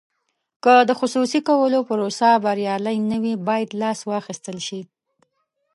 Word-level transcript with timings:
که 0.63 0.73
د 0.89 0.91
خصوصي 0.99 1.39
کولو 1.49 1.79
پروسه 1.89 2.29
بریالۍ 2.45 2.97
نه 3.11 3.17
وي 3.23 3.33
باید 3.47 3.69
لاس 3.81 3.99
واخیستل 4.11 4.57
شي. 4.67 4.81